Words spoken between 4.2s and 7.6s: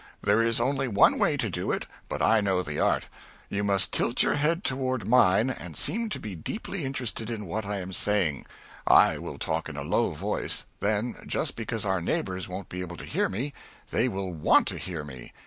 your head toward mine and seem to be deeply interested in